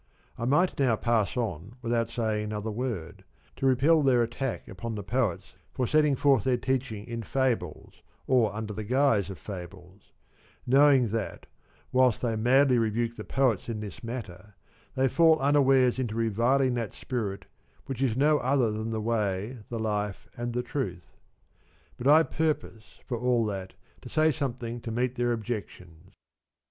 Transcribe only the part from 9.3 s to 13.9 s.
fables; knowing that whilst they madly rebuke the Poets in